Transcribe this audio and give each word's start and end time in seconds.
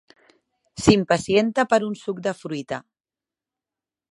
S'impacienta 0.85 1.65
per 1.73 1.79
un 1.89 1.93
suc 2.05 2.23
de 2.29 2.33
fruita. 2.39 2.81